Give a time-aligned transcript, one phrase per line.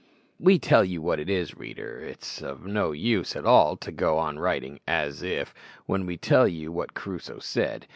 [0.39, 4.17] _"We tell you what it is, reader, it's of no use at all to go
[4.17, 5.53] on writing "as if,"
[5.85, 7.85] when we tell you what Crusoe said.